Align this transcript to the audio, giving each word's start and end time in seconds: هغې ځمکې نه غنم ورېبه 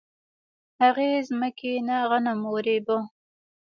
هغې 0.81 1.09
ځمکې 1.29 1.73
نه 1.87 1.97
غنم 2.09 2.39
ورېبه 2.53 2.97